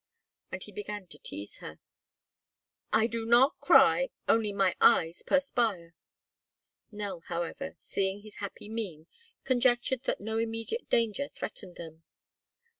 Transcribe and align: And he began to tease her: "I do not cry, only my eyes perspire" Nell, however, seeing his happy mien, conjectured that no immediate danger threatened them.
And 0.51 0.63
he 0.63 0.71
began 0.71 1.05
to 1.09 1.19
tease 1.19 1.57
her: 1.59 1.77
"I 2.91 3.05
do 3.05 3.23
not 3.23 3.59
cry, 3.61 4.09
only 4.27 4.51
my 4.51 4.73
eyes 4.81 5.21
perspire" 5.21 5.93
Nell, 6.91 7.19
however, 7.27 7.75
seeing 7.77 8.21
his 8.23 8.37
happy 8.37 8.67
mien, 8.67 9.05
conjectured 9.43 10.01
that 10.05 10.19
no 10.19 10.39
immediate 10.39 10.89
danger 10.89 11.27
threatened 11.29 11.75
them. 11.75 12.01